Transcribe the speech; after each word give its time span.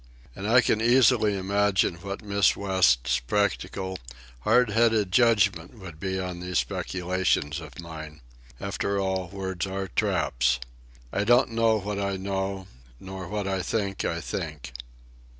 And 0.35 0.49
I 0.49 0.61
can 0.61 0.81
easily 0.81 1.37
imagine 1.37 1.93
what 1.97 2.23
Miss 2.23 2.55
West's 2.57 3.19
practical, 3.19 3.99
hard 4.39 4.71
headed 4.71 5.11
judgment 5.11 5.75
would 5.77 5.99
be 5.99 6.19
on 6.19 6.39
these 6.39 6.57
speculations 6.57 7.59
of 7.59 7.79
mine. 7.79 8.19
After 8.59 8.99
all, 8.99 9.27
words 9.27 9.67
are 9.67 9.89
traps. 9.89 10.59
I 11.13 11.23
don't 11.23 11.51
know 11.51 11.77
what 11.79 11.99
I 11.99 12.17
know, 12.17 12.65
nor 12.99 13.27
what 13.27 13.47
I 13.47 13.61
think 13.61 14.03
I 14.03 14.21
think. 14.21 14.71